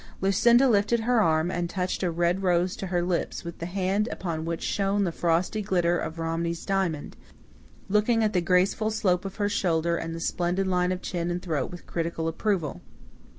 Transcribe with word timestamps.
Lucinda 0.19 0.67
lifted 0.67 1.01
her 1.01 1.21
arm 1.21 1.51
and 1.51 1.69
touched 1.69 2.01
a 2.01 2.09
red 2.09 2.41
rose 2.41 2.75
to 2.75 2.87
her 2.87 3.03
lips 3.03 3.43
with 3.43 3.59
the 3.59 3.67
hand 3.67 4.09
upon 4.11 4.45
which 4.45 4.63
shone 4.63 5.03
the 5.03 5.11
frosty 5.11 5.61
glitter 5.61 5.95
of 5.99 6.17
Romney's 6.17 6.65
diamond, 6.65 7.15
looking 7.87 8.23
at 8.23 8.33
the 8.33 8.41
graceful 8.41 8.89
slope 8.89 9.25
of 9.25 9.35
her 9.35 9.47
shoulder 9.47 9.97
and 9.97 10.15
the 10.15 10.19
splendid 10.19 10.65
line 10.65 10.91
of 10.91 11.03
chin 11.03 11.29
and 11.29 11.43
throat 11.43 11.69
with 11.69 11.85
critical 11.85 12.27
approval. 12.27 12.81